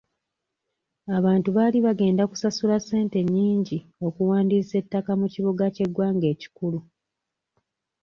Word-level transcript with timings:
Abantu 1.17 1.49
baali 1.57 1.77
bagenda 1.87 2.23
kusasula 2.31 2.75
ssente 2.79 3.19
nnyingi 3.23 3.77
okuwandiisa 4.07 4.73
ettaka 4.81 5.11
mu 5.19 5.27
kibuga 5.33 5.65
ky'eggwanga 5.75 6.25
ekikulu. 6.33 6.79